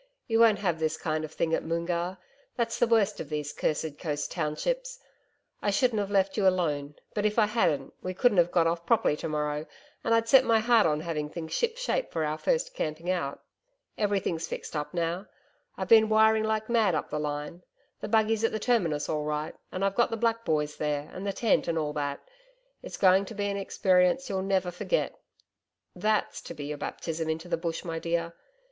[0.25, 2.17] You won't have this kind of thing at Moongarr.
[2.55, 4.97] That's the worst of these cursed coast townships.
[5.61, 8.83] I shouldn't have left you alone, but if I hadn't, we couldn't have got off
[8.83, 9.67] properly to morrow,
[10.03, 13.43] and I'd set my heart on having things ship shape for our first camping out.
[13.95, 15.27] Everything's fixed up now
[15.77, 17.61] I've been wiring like mad up the line....
[17.99, 21.27] The buggy's at the Terminus all right, and I've got the black boys there, and
[21.27, 22.21] the tent and all that.
[22.81, 25.13] It's going to be an experience you'll never forget.
[25.95, 28.33] THAT'S to be your baptism into the Bush, my dear